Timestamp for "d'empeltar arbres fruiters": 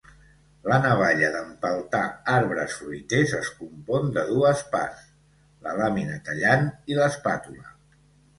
1.33-3.35